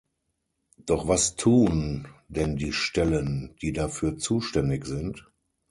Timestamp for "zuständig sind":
4.17-5.29